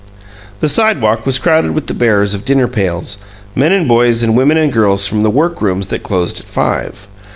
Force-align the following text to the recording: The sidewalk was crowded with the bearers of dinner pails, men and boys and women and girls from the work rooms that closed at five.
The 0.61 0.67
sidewalk 0.67 1.27
was 1.27 1.37
crowded 1.37 1.75
with 1.75 1.85
the 1.85 1.93
bearers 1.93 2.33
of 2.33 2.43
dinner 2.43 2.67
pails, 2.67 3.17
men 3.53 3.71
and 3.71 3.87
boys 3.87 4.23
and 4.23 4.35
women 4.35 4.57
and 4.57 4.73
girls 4.73 5.05
from 5.05 5.21
the 5.21 5.29
work 5.29 5.61
rooms 5.61 5.89
that 5.89 6.01
closed 6.01 6.39
at 6.39 6.47
five. 6.47 7.07